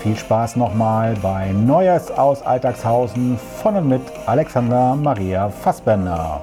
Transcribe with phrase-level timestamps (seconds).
[0.00, 6.40] viel Spaß nochmal bei Neues aus Alltagshausen von und mit Alexander Maria Fassbender.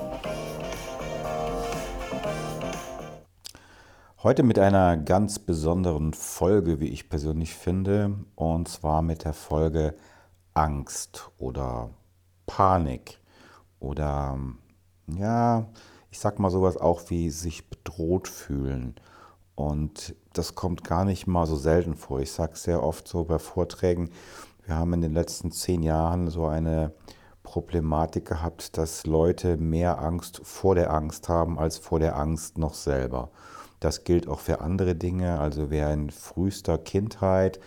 [4.21, 9.95] Heute mit einer ganz besonderen Folge, wie ich persönlich finde, und zwar mit der Folge
[10.53, 11.89] Angst oder
[12.45, 13.19] Panik
[13.79, 14.37] oder
[15.07, 15.65] ja,
[16.11, 18.93] ich sag mal sowas auch wie sich bedroht fühlen.
[19.57, 22.19] Und das kommt gar nicht mal so selten vor.
[22.19, 24.11] Ich sage sehr oft so bei Vorträgen,
[24.65, 26.93] wir haben in den letzten zehn Jahren so eine
[27.41, 32.75] Problematik gehabt, dass Leute mehr Angst vor der Angst haben als vor der Angst noch
[32.75, 33.31] selber.
[33.79, 35.39] Das gilt auch für andere Dinge.
[35.39, 37.59] Also wer in frühester Kindheit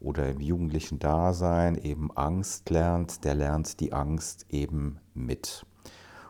[0.00, 5.64] oder im jugendlichen Dasein eben Angst lernt, der lernt die Angst eben mit.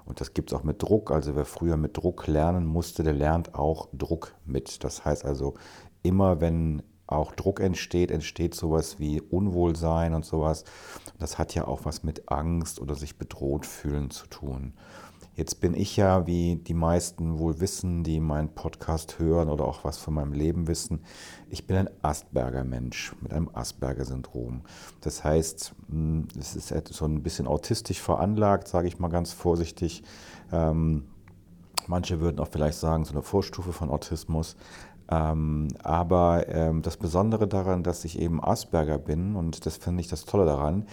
[0.09, 1.11] Und das gibt es auch mit Druck.
[1.11, 4.83] Also wer früher mit Druck lernen musste, der lernt auch Druck mit.
[4.83, 5.55] Das heißt also,
[6.03, 10.65] immer wenn auch Druck entsteht, entsteht sowas wie Unwohlsein und sowas.
[11.19, 14.73] Das hat ja auch was mit Angst oder sich bedroht fühlen zu tun.
[15.39, 19.85] Jetzt bin ich ja, wie die meisten wohl wissen, die meinen Podcast hören oder auch
[19.85, 21.05] was von meinem Leben wissen,
[21.49, 24.63] ich bin ein Asperger-Mensch mit einem Asperger-Syndrom.
[25.01, 30.03] Das heißt, hm, es ist so ein bisschen autistisch veranlagt, sage ich mal ganz vorsichtig.
[30.51, 31.05] Ähm,
[31.87, 34.57] manche würden auch vielleicht sagen, so eine Vorstufe von Autismus.
[35.09, 40.09] Ähm, aber ähm, das Besondere daran, dass ich eben Asperger bin, und das finde ich
[40.09, 40.89] das Tolle daran,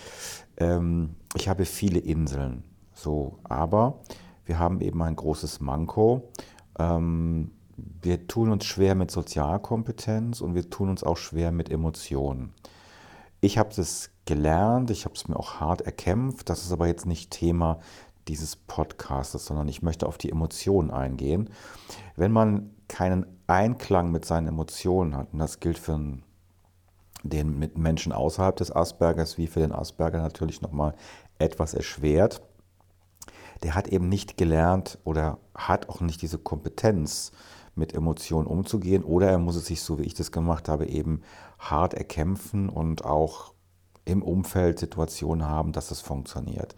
[1.36, 2.64] ich habe viele Inseln.
[2.94, 4.00] So, aber
[4.46, 6.30] wir haben eben ein großes Manko.
[6.78, 12.54] Ähm, wir tun uns schwer mit Sozialkompetenz und wir tun uns auch schwer mit Emotionen.
[13.42, 16.50] Ich habe das gelernt, ich habe es mir auch hart erkämpft.
[16.50, 17.80] Das ist aber jetzt nicht Thema
[18.28, 21.50] dieses Podcasts, sondern ich möchte auf die Emotionen eingehen.
[22.16, 26.00] Wenn man keinen Einklang mit seinen Emotionen hat, und das gilt für
[27.24, 30.96] den Menschen außerhalb des Aspergers wie für den Asperger natürlich nochmal
[31.40, 32.42] etwas erschwert,
[33.64, 37.32] der hat eben nicht gelernt oder hat auch nicht diese Kompetenz,
[37.76, 39.04] mit Emotionen umzugehen.
[39.04, 41.22] Oder er muss es sich, so wie ich das gemacht habe, eben
[41.60, 43.54] hart erkämpfen und auch
[44.06, 46.76] im Umfeld Situationen haben, dass es funktioniert.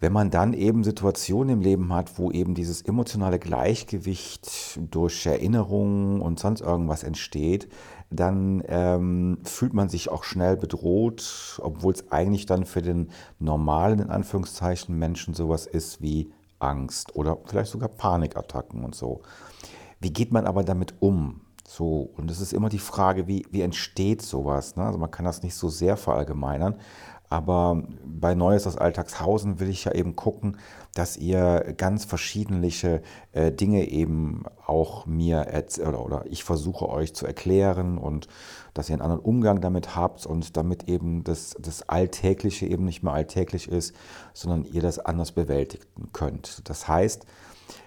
[0.00, 6.20] Wenn man dann eben Situationen im Leben hat, wo eben dieses emotionale Gleichgewicht durch Erinnerungen
[6.20, 7.68] und sonst irgendwas entsteht,
[8.12, 14.00] dann ähm, fühlt man sich auch schnell bedroht, obwohl es eigentlich dann für den normalen,
[14.00, 19.22] in Anführungszeichen, Menschen sowas ist wie Angst oder vielleicht sogar Panikattacken und so.
[20.00, 21.40] Wie geht man aber damit um?
[21.66, 24.76] So, und es ist immer die Frage, wie, wie entsteht sowas?
[24.76, 24.84] Ne?
[24.84, 26.74] Also man kann das nicht so sehr verallgemeinern,
[27.32, 30.58] aber bei Neues aus Alltagshausen will ich ja eben gucken,
[30.94, 32.70] dass ihr ganz verschiedene
[33.32, 35.46] äh, Dinge eben auch mir
[35.80, 38.28] oder, oder ich versuche euch zu erklären und
[38.74, 43.02] dass ihr einen anderen Umgang damit habt und damit eben das, das Alltägliche eben nicht
[43.02, 43.96] mehr alltäglich ist,
[44.34, 46.68] sondern ihr das anders bewältigen könnt.
[46.68, 47.24] Das heißt,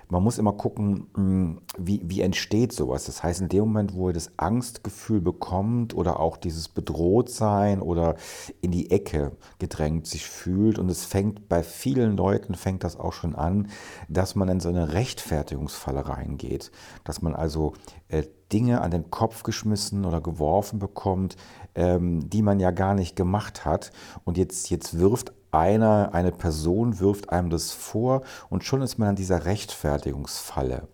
[0.10, 3.06] man muss immer gucken, hm, wie, wie entsteht sowas.
[3.06, 8.16] Das heißt, in dem Moment, wo ihr das Angstgefühl bekommt oder auch dieses Bedrohtsein oder
[8.62, 13.14] in die Ecke gedrängt sich fühlt und es fängt bei vielen Leuten, fängt das auch
[13.14, 13.70] schon an,
[14.08, 16.72] dass man in so eine Rechtfertigungsfalle reingeht.
[17.04, 17.74] Dass man also
[18.08, 21.36] äh, Dinge an den Kopf geschmissen oder geworfen bekommt,
[21.74, 23.92] ähm, die man ja gar nicht gemacht hat.
[24.24, 29.10] Und jetzt, jetzt wirft einer, eine Person wirft einem das vor und schon ist man
[29.10, 30.88] an dieser Rechtfertigungsfalle.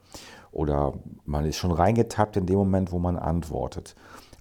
[0.52, 0.94] Oder
[1.26, 3.96] man ist schon reingetappt in dem Moment, wo man antwortet.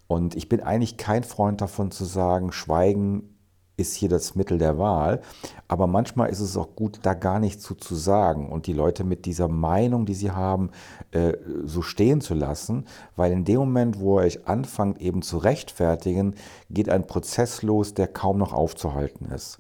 [0.09, 3.37] Und ich bin eigentlich kein Freund davon zu sagen, Schweigen
[3.81, 5.21] ist hier das Mittel der Wahl.
[5.67, 9.05] Aber manchmal ist es auch gut, da gar nichts zu, zu sagen und die Leute
[9.05, 10.71] mit dieser Meinung, die sie haben,
[11.13, 11.33] äh,
[11.65, 12.85] so stehen zu lassen,
[13.17, 16.35] weil in dem Moment, wo ihr euch anfangt eben zu rechtfertigen,
[16.69, 19.59] geht ein Prozess los, der kaum noch aufzuhalten ist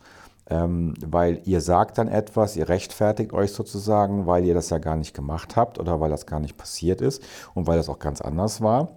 [0.50, 4.96] ähm, weil ihr sagt dann etwas, ihr rechtfertigt euch sozusagen, weil ihr das ja gar
[4.96, 7.22] nicht gemacht habt oder weil das gar nicht passiert ist
[7.54, 8.88] und weil das auch ganz anders war.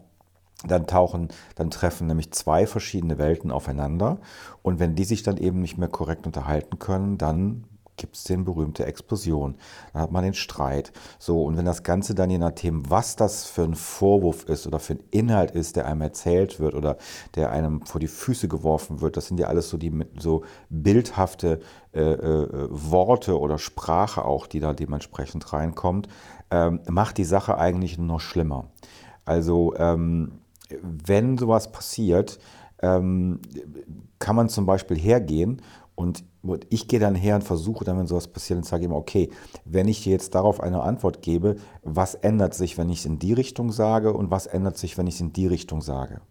[0.66, 4.18] Dann tauchen, dann treffen nämlich zwei verschiedene Welten aufeinander.
[4.62, 7.66] Und wenn die sich dann eben nicht mehr korrekt unterhalten können, dann
[8.04, 9.56] gibt es den berühmte Explosion.
[9.94, 10.92] Dann hat man den Streit.
[11.20, 14.80] So, und wenn das Ganze dann je nachdem, was das für ein Vorwurf ist oder
[14.80, 16.98] für ein Inhalt ist, der einem erzählt wird oder
[17.36, 21.62] der einem vor die Füße geworfen wird, das sind ja alles so die so bildhafte
[21.94, 26.10] äh, äh, Worte oder Sprache auch, die da dementsprechend reinkommt,
[26.52, 28.66] ähm, macht die Sache eigentlich nur noch schlimmer.
[29.24, 30.42] Also, ähm,
[30.82, 32.38] wenn sowas passiert,
[32.82, 33.40] ähm,
[34.20, 35.62] kann man zum Beispiel hergehen
[35.96, 36.26] und
[36.69, 39.30] ich gehe dann her und versuche dann, wenn sowas passiert, und sage immer, okay,
[39.66, 43.19] wenn ich dir jetzt darauf eine Antwort gebe, was ändert sich, wenn ich es in
[43.19, 46.22] die Richtung sage und was ändert sich, wenn ich es in die Richtung sage?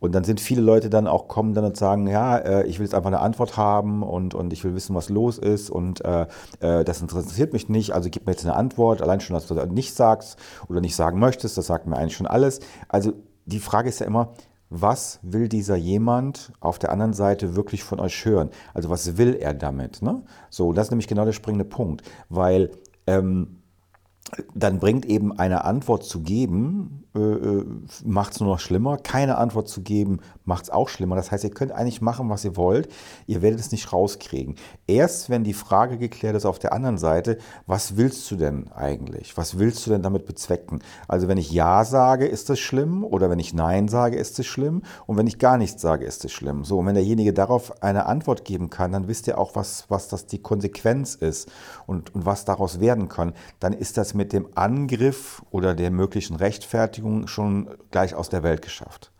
[0.00, 2.86] Und dann sind viele Leute dann auch kommen dann und sagen, ja, äh, ich will
[2.86, 6.26] jetzt einfach eine Antwort haben und, und ich will wissen, was los ist und äh,
[6.60, 9.02] äh, das interessiert mich nicht, also gib mir jetzt eine Antwort.
[9.02, 10.38] Allein schon, dass du das nicht sagst
[10.68, 12.60] oder nicht sagen möchtest, das sagt mir eigentlich schon alles.
[12.88, 13.12] Also
[13.44, 14.32] die Frage ist ja immer,
[14.70, 18.50] was will dieser jemand auf der anderen Seite wirklich von euch hören?
[18.72, 20.00] Also was will er damit?
[20.00, 20.22] Ne?
[20.48, 22.70] So, das ist nämlich genau der springende Punkt, weil
[23.06, 23.60] ähm,
[24.54, 27.64] dann bringt eben eine Antwort zu geben, äh, äh
[28.04, 28.96] macht es nur noch schlimmer.
[28.96, 31.16] Keine Antwort zu geben, macht es auch schlimmer.
[31.16, 32.88] Das heißt, ihr könnt eigentlich machen, was ihr wollt.
[33.26, 34.56] Ihr werdet es nicht rauskriegen.
[34.86, 39.36] Erst wenn die Frage geklärt ist auf der anderen Seite, was willst du denn eigentlich?
[39.36, 40.80] Was willst du denn damit bezwecken?
[41.08, 43.04] Also wenn ich Ja sage, ist das schlimm.
[43.04, 44.82] Oder wenn ich Nein sage, ist es schlimm.
[45.06, 46.64] Und wenn ich gar nichts sage, ist es schlimm.
[46.64, 50.08] So, und wenn derjenige darauf eine Antwort geben kann, dann wisst ihr auch, was, was
[50.08, 51.50] das die Konsequenz ist
[51.86, 53.32] und, und was daraus werden kann.
[53.58, 58.62] Dann ist das mit dem Angriff oder der möglichen Rechtfertigung schon gleich aus der Welt
[58.62, 59.12] geschafft.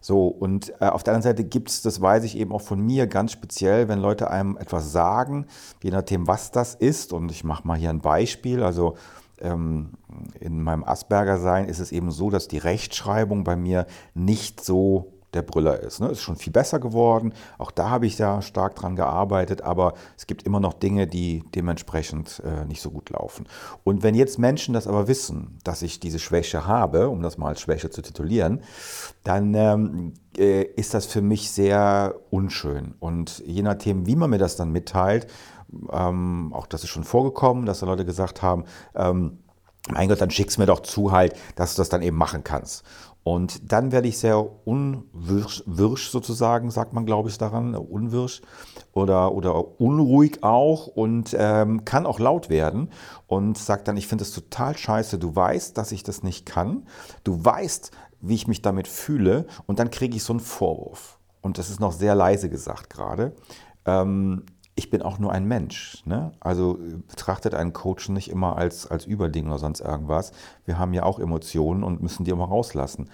[0.00, 2.80] So, und äh, auf der anderen Seite gibt es, das weiß ich eben auch von
[2.80, 5.46] mir ganz speziell, wenn Leute einem etwas sagen,
[5.82, 8.96] je nachdem, was das ist, und ich mache mal hier ein Beispiel, also
[9.40, 9.92] ähm,
[10.40, 15.42] in meinem Asperger-Sein ist es eben so, dass die Rechtschreibung bei mir nicht so der
[15.42, 16.00] Brüller ist.
[16.00, 16.08] Ne?
[16.08, 17.34] Ist schon viel besser geworden.
[17.58, 21.44] Auch da habe ich ja stark dran gearbeitet, aber es gibt immer noch Dinge, die
[21.54, 23.46] dementsprechend äh, nicht so gut laufen.
[23.84, 27.48] Und wenn jetzt Menschen das aber wissen, dass ich diese Schwäche habe, um das mal
[27.48, 28.62] als Schwäche zu titulieren,
[29.24, 32.94] dann ähm, äh, ist das für mich sehr unschön.
[32.98, 35.26] Und je nachdem, wie man mir das dann mitteilt,
[35.92, 38.64] ähm, auch das ist schon vorgekommen, dass da Leute gesagt haben,
[38.94, 39.38] ähm,
[39.90, 42.84] mein Gott, dann schick's mir doch zu halt, dass du das dann eben machen kannst.
[43.24, 48.40] Und dann werde ich sehr unwirsch sozusagen, sagt man, glaube ich, daran, unwirsch
[48.92, 52.90] oder, oder unruhig auch und ähm, kann auch laut werden
[53.26, 56.86] und sagt dann, ich finde es total scheiße, du weißt, dass ich das nicht kann,
[57.22, 57.90] du weißt,
[58.20, 61.18] wie ich mich damit fühle und dann kriege ich so einen Vorwurf.
[61.42, 63.34] Und das ist noch sehr leise gesagt gerade.
[63.84, 64.44] Ähm,
[64.78, 66.02] ich bin auch nur ein Mensch.
[66.06, 66.30] Ne?
[66.38, 66.78] Also
[67.08, 70.30] betrachtet einen Coach nicht immer als, als Überding oder sonst irgendwas.
[70.64, 73.10] Wir haben ja auch Emotionen und müssen die immer rauslassen.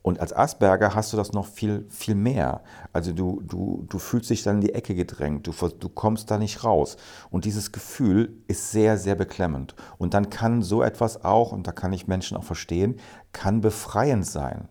[0.00, 2.62] Und als Asperger hast du das noch viel, viel mehr.
[2.94, 6.38] Also du, du, du fühlst dich dann in die Ecke gedrängt, du, du kommst da
[6.38, 6.96] nicht raus.
[7.30, 9.74] Und dieses Gefühl ist sehr, sehr beklemmend.
[9.98, 12.96] Und dann kann so etwas auch, und da kann ich Menschen auch verstehen,
[13.32, 14.68] kann befreiend sein.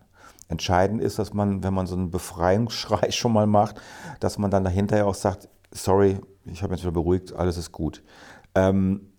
[0.48, 3.80] Entscheidend ist, dass man, wenn man so einen Befreiungsschrei schon mal macht,
[4.18, 8.02] dass man dann dahinter auch sagt, sorry, ich habe mich wieder beruhigt, alles ist gut.
[8.54, 9.12] Ähm,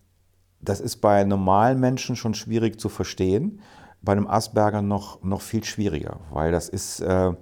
[0.62, 3.62] das ist bei normalen Menschen schon schwierig zu verstehen,
[4.01, 7.34] bei einem Asperger noch, noch viel schwieriger, weil das ist äh,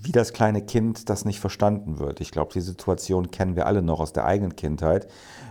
[0.00, 2.20] wie das kleine Kind, das nicht verstanden wird.
[2.20, 5.08] Ich glaube, die Situation kennen wir alle noch aus der eigenen Kindheit,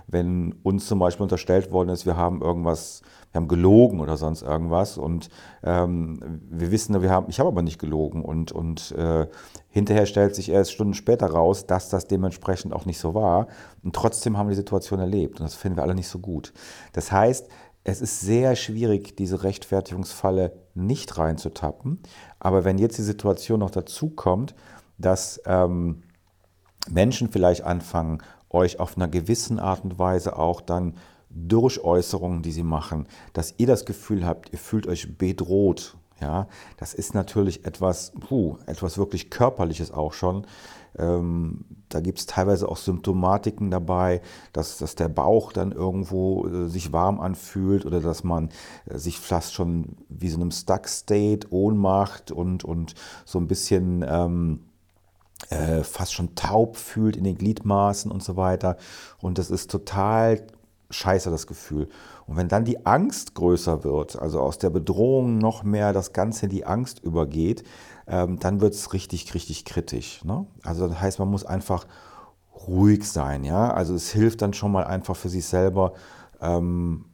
[0.08, 3.02] wenn uns zum Beispiel unterstellt worden ist, wir haben irgendwas
[3.34, 5.30] wir haben gelogen oder sonst irgendwas und
[5.64, 6.20] ähm,
[6.52, 9.28] wir wissen, wir haben, ich habe aber nicht gelogen und, und äh,
[9.70, 13.48] hinterher stellt sich erst Stunden später raus, dass das dementsprechend auch nicht so war
[13.84, 16.54] und trotzdem haben wir die Situation erlebt und das finden wir alle nicht so gut.
[16.94, 17.50] Das heißt,
[17.84, 22.04] es ist sehr schwierig, diese Rechtfertigungsfalle nicht reinzutappen,
[22.40, 24.54] aber wenn jetzt die Situation noch dazu kommt,
[25.00, 26.04] dass ähm,
[26.88, 28.22] Menschen vielleicht anfangen,
[28.52, 30.94] euch auf einer gewissen Art und Weise auch dann
[31.34, 35.98] durch Äußerungen, die sie machen, dass ihr das Gefühl habt, ihr fühlt euch bedroht.
[36.22, 36.48] Ja,
[36.78, 40.46] das ist natürlich etwas, puh, etwas wirklich Körperliches auch schon.
[40.98, 44.22] Ähm, da gibt es teilweise auch Symptomatiken dabei,
[44.54, 48.50] dass, dass der Bauch dann irgendwo äh, sich warm anfühlt oder dass man
[48.86, 54.06] äh, sich fast schon wie so einem Stuck-State, Ohnmacht und, und so ein bisschen...
[54.08, 54.60] Ähm,
[55.50, 58.78] äh, fast schon taub fühlt in den Gliedmaßen und so weiter.
[59.20, 60.48] Und das ist total
[60.94, 61.90] scheiße, das Gefühl.
[62.26, 66.46] Und wenn dann die Angst größer wird, also aus der Bedrohung noch mehr das Ganze
[66.46, 67.64] in die Angst übergeht,
[68.08, 70.24] ähm, dann wird es richtig, richtig kritisch.
[70.24, 70.46] Ne?
[70.64, 71.86] Also das heißt, man muss einfach
[72.68, 73.44] ruhig sein.
[73.44, 73.72] Ja?
[73.72, 75.94] Also es hilft dann schon mal einfach für sich selber,
[76.42, 77.06] ähm,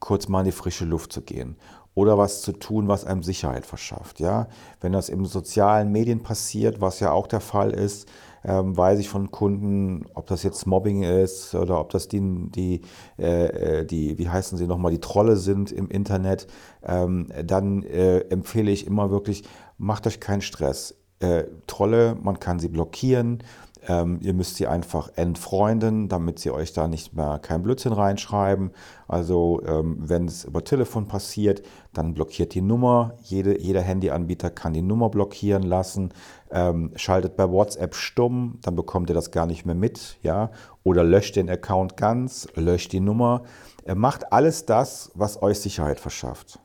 [0.00, 1.56] kurz mal in die frische Luft zu gehen
[1.98, 4.20] oder was zu tun, was einem Sicherheit verschafft.
[4.20, 4.46] Ja?
[4.80, 8.08] Wenn das in sozialen Medien passiert, was ja auch der Fall ist,
[8.44, 12.82] ähm, weiß ich von Kunden, ob das jetzt Mobbing ist oder ob das die, die,
[13.18, 16.46] äh, äh die wie heißen sie nochmal, die Trolle sind im Internet,
[16.86, 19.42] ähm, dann äh, empfehle ich immer wirklich,
[19.76, 20.94] macht euch keinen Stress.
[21.18, 23.42] Äh, Trolle, man kann sie blockieren,
[23.86, 28.70] ähm, ihr müsst sie einfach entfreunden, damit sie euch da nicht mehr kein Blödsinn reinschreiben.
[29.06, 33.14] Also ähm, wenn es über Telefon passiert, dann blockiert die Nummer.
[33.22, 36.10] Jede, jeder Handyanbieter kann die Nummer blockieren lassen.
[36.50, 40.18] Ähm, schaltet bei WhatsApp stumm, dann bekommt ihr das gar nicht mehr mit.
[40.22, 40.50] Ja?
[40.82, 43.42] Oder löscht den Account ganz, löscht die Nummer.
[43.84, 46.58] Er macht alles das, was euch Sicherheit verschafft.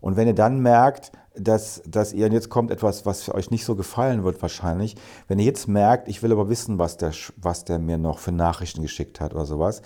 [0.00, 3.64] Und wenn ihr dann merkt, dass, dass ihr, und jetzt kommt etwas, was euch nicht
[3.64, 7.64] so gefallen wird wahrscheinlich, wenn ihr jetzt merkt, ich will aber wissen, was der, was
[7.64, 9.82] der mir noch für Nachrichten geschickt hat oder sowas,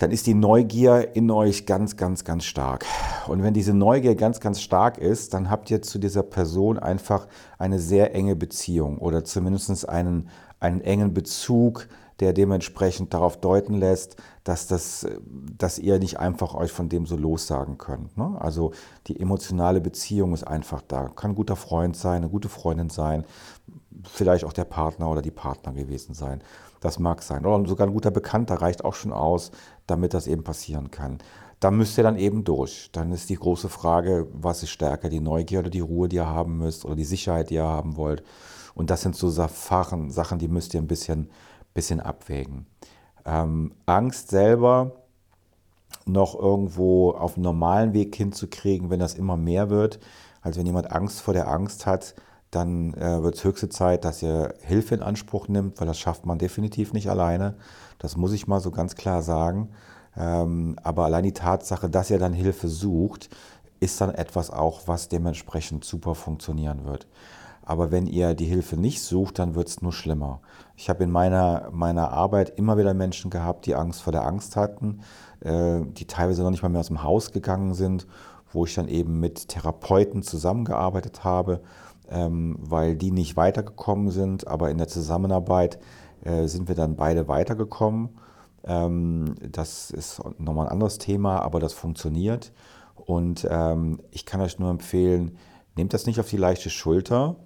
[0.00, 2.86] dann ist die Neugier in euch ganz, ganz, ganz stark.
[3.28, 7.28] Und wenn diese Neugier ganz, ganz stark ist, dann habt ihr zu dieser Person einfach
[7.58, 11.86] eine sehr enge Beziehung oder zumindest einen, einen engen Bezug,
[12.18, 15.06] der dementsprechend darauf deuten lässt, dass, das,
[15.58, 18.16] dass ihr nicht einfach euch von dem so lossagen könnt.
[18.16, 18.38] Ne?
[18.40, 18.72] Also
[19.06, 21.08] die emotionale Beziehung ist einfach da.
[21.08, 23.26] Kann ein guter Freund sein, eine gute Freundin sein,
[24.04, 26.42] vielleicht auch der Partner oder die Partner gewesen sein.
[26.80, 27.44] Das mag sein.
[27.44, 29.50] Oder sogar ein guter Bekannter reicht auch schon aus,
[29.86, 31.18] damit das eben passieren kann.
[31.60, 32.88] Da müsst ihr dann eben durch.
[32.92, 36.26] Dann ist die große Frage, was ist stärker, die Neugier oder die Ruhe, die ihr
[36.26, 38.22] haben müsst oder die Sicherheit, die ihr haben wollt.
[38.74, 41.28] Und das sind so Sachen, Sachen die müsst ihr ein bisschen
[41.74, 42.66] bisschen abwägen.
[43.24, 44.92] Ähm, Angst selber
[46.06, 50.00] noch irgendwo auf einen normalen Weg hinzukriegen, wenn das immer mehr wird.
[50.42, 52.14] Also wenn jemand Angst vor der Angst hat,
[52.50, 56.26] dann äh, wird es höchste Zeit, dass ihr Hilfe in Anspruch nimmt, weil das schafft
[56.26, 57.54] man definitiv nicht alleine.
[57.98, 59.70] Das muss ich mal so ganz klar sagen.
[60.16, 63.30] Ähm, aber allein die Tatsache, dass ihr dann Hilfe sucht,
[63.78, 67.06] ist dann etwas auch, was dementsprechend super funktionieren wird.
[67.62, 70.40] Aber wenn ihr die Hilfe nicht sucht, dann wird es nur schlimmer.
[70.76, 74.56] Ich habe in meiner, meiner Arbeit immer wieder Menschen gehabt, die Angst vor der Angst
[74.56, 75.02] hatten,
[75.40, 78.08] äh, die teilweise noch nicht mal mehr aus dem Haus gegangen sind,
[78.52, 81.60] wo ich dann eben mit Therapeuten zusammengearbeitet habe,
[82.10, 84.46] weil die nicht weitergekommen sind.
[84.46, 85.78] Aber in der Zusammenarbeit
[86.24, 88.10] äh, sind wir dann beide weitergekommen.
[88.64, 92.52] Ähm, das ist nochmal ein anderes Thema, aber das funktioniert.
[92.94, 95.36] Und ähm, ich kann euch nur empfehlen,
[95.76, 97.36] nehmt das nicht auf die leichte Schulter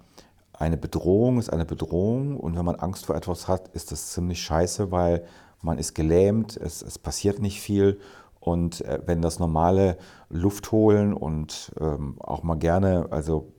[0.55, 4.41] eine Bedrohung ist eine Bedrohung und wenn man Angst vor etwas hat, ist das ziemlich
[4.41, 5.25] scheiße, weil
[5.63, 7.99] man ist gelähmt, es, es passiert nicht viel
[8.39, 13.53] und äh, wenn das normale Luft holen und ähm, auch mal gerne, also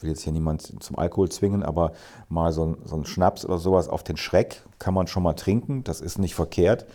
[0.00, 1.92] will jetzt hier niemand zum Alkohol zwingen, aber
[2.28, 5.34] mal so ein, so ein Schnaps oder sowas auf den Schreck kann man schon mal
[5.34, 6.86] trinken, das ist nicht verkehrt,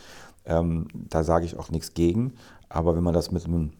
[0.45, 2.33] ähm, da sage ich auch nichts gegen,
[2.69, 3.73] aber wenn man das mit einem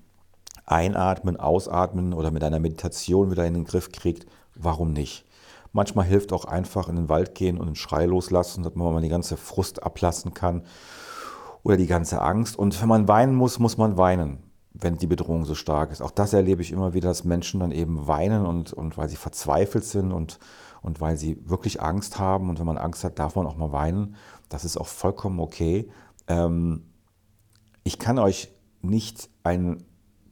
[0.65, 4.25] Einatmen, Ausatmen oder mit einer Meditation wieder in den Griff kriegt,
[4.55, 5.25] warum nicht?
[5.73, 9.01] Manchmal hilft auch einfach in den Wald gehen und einen Schrei loslassen, damit man mal
[9.01, 10.63] die ganze Frust ablassen kann
[11.63, 12.57] oder die ganze Angst.
[12.57, 14.37] Und wenn man weinen muss, muss man weinen,
[14.73, 16.01] wenn die Bedrohung so stark ist.
[16.01, 19.15] Auch das erlebe ich immer wieder, dass Menschen dann eben weinen und, und weil sie
[19.15, 20.39] verzweifelt sind und,
[20.81, 22.49] und weil sie wirklich Angst haben.
[22.49, 24.15] Und wenn man Angst hat, darf man auch mal weinen.
[24.49, 25.89] Das ist auch vollkommen okay.
[26.27, 26.85] Ähm,
[27.83, 28.51] ich kann euch
[28.81, 29.83] nicht ein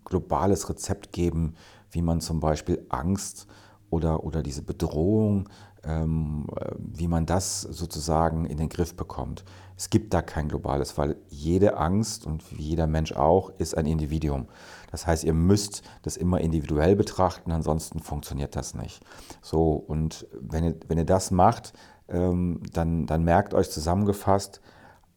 [0.06, 1.56] globales Rezept geben,
[1.92, 3.48] wie man zum Beispiel Angst
[3.90, 5.50] oder, oder diese Bedrohung,
[5.84, 9.44] wie man das sozusagen in den Griff bekommt.
[9.76, 14.48] Es gibt da kein globales, weil jede Angst und jeder Mensch auch ist ein Individuum.
[14.92, 19.04] Das heißt, ihr müsst das immer individuell betrachten, ansonsten funktioniert das nicht.
[19.42, 21.74] So, und wenn ihr, wenn ihr das macht,
[22.10, 24.62] ähm, dann, dann merkt euch zusammengefasst,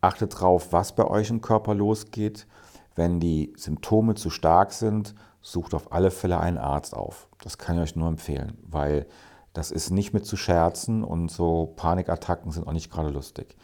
[0.00, 2.46] achtet drauf, was bei euch im Körper losgeht.
[2.94, 7.28] Wenn die Symptome zu stark sind, sucht auf alle Fälle einen Arzt auf.
[7.42, 9.06] Das kann ich euch nur empfehlen, weil
[9.54, 13.56] das ist nicht mit zu scherzen und so Panikattacken sind auch nicht gerade lustig.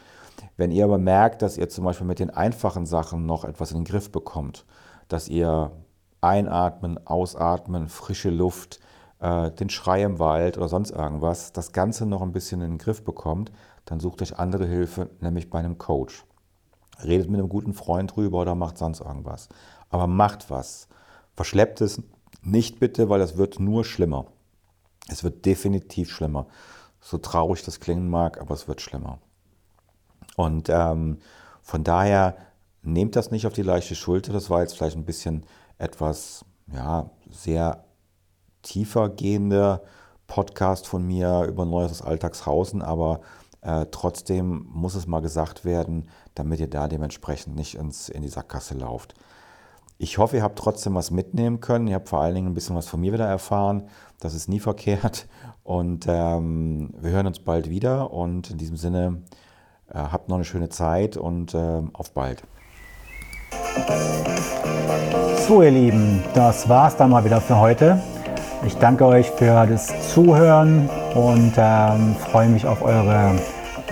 [0.57, 3.79] Wenn ihr aber merkt, dass ihr zum Beispiel mit den einfachen Sachen noch etwas in
[3.79, 4.65] den Griff bekommt,
[5.09, 5.73] dass ihr
[6.21, 8.81] einatmen, ausatmen, frische Luft,
[9.19, 12.79] äh, den Schrei im Wald oder sonst irgendwas, das Ganze noch ein bisschen in den
[12.79, 13.51] Griff bekommt,
[13.85, 16.25] dann sucht euch andere Hilfe, nämlich bei einem Coach.
[17.03, 19.49] Redet mit einem guten Freund drüber oder macht sonst irgendwas.
[19.89, 20.87] Aber macht was.
[21.35, 22.03] Verschleppt es
[22.43, 24.27] nicht bitte, weil es wird nur schlimmer.
[25.11, 26.47] Es wird definitiv schlimmer.
[27.03, 29.19] so traurig das klingen mag, aber es wird schlimmer.
[30.37, 31.19] Und ähm,
[31.63, 32.37] von daher
[32.83, 34.33] nehmt das nicht auf die leichte Schulter.
[34.33, 35.47] Das war jetzt vielleicht ein bisschen
[35.79, 37.85] etwas, ja, sehr
[38.63, 39.83] tiefer gehender
[40.27, 43.21] Podcast von mir über Neues aus Alltagshausen, aber
[43.63, 48.29] äh, trotzdem muss es mal gesagt werden, damit ihr da dementsprechend nicht ins, in die
[48.29, 49.15] Sackgasse lauft.
[50.03, 51.87] Ich hoffe, ihr habt trotzdem was mitnehmen können.
[51.87, 53.83] Ihr habt vor allen Dingen ein bisschen was von mir wieder erfahren.
[54.19, 55.29] Das ist nie verkehrt.
[55.63, 58.11] Und ähm, wir hören uns bald wieder.
[58.11, 59.21] Und in diesem Sinne,
[59.93, 62.43] äh, habt noch eine schöne Zeit und äh, auf bald.
[65.47, 68.03] So, ihr Lieben, das war's dann mal wieder für heute.
[68.67, 73.35] Ich danke euch für das Zuhören und ähm, freue mich auf eure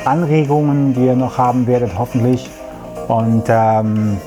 [0.07, 2.49] Anregungen, die ihr noch haben werdet, hoffentlich.
[3.09, 4.19] Und ähm,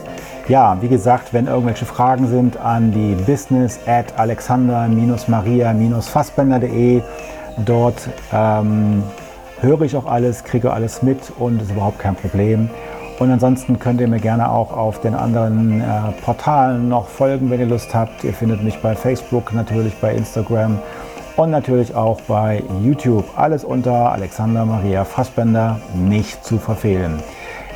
[0.52, 7.02] ja, wie gesagt, wenn irgendwelche Fragen sind, an die business at alexander-maria-fassbender.de.
[7.66, 9.02] Dort ähm,
[9.62, 12.70] höre ich auch alles, kriege alles mit und ist überhaupt kein Problem.
[13.20, 17.62] Und ansonsten könnt ihr mir gerne auch auf den anderen äh, Portalen noch folgen, wenn
[17.62, 18.26] ihr Lust habt.
[18.26, 20.80] Ihr findet mich bei Facebook, natürlich bei Instagram
[21.38, 23.24] und natürlich auch bei YouTube.
[23.38, 27.24] Alles unter Alexander Maria Fassbender, nicht zu verfehlen.